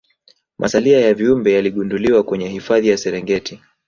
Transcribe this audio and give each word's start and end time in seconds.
Masalia 0.59 1.01
ya 1.01 1.13
viumbe 1.13 1.53
yaligunduliwa 1.53 2.23
kwenye 2.23 2.47
hifadhi 2.49 2.87
ya 2.89 2.97
serengeti 2.97 3.59